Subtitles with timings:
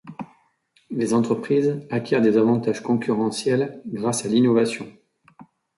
[0.89, 4.87] Les entreprises acquièrent des avantages concurrentiels grâce à l'innovation.